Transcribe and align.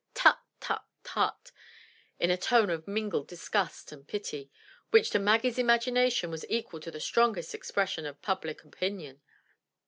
tut, 0.15 0.35
tut, 0.59 0.81
tut," 1.03 1.51
in 2.17 2.31
a 2.31 2.35
tone 2.37 2.71
of 2.71 2.87
mingled 2.87 3.27
disgust 3.27 3.91
and 3.91 4.07
pity, 4.07 4.49
which 4.89 5.11
to 5.11 5.19
Maggie's 5.19 5.59
imagination 5.59 6.31
was 6.31 6.43
equal 6.49 6.79
to 6.79 6.89
the 6.89 6.99
strongest 6.99 7.53
expression 7.53 8.07
of 8.07 8.19
public 8.23 8.63
opinion. 8.63 9.21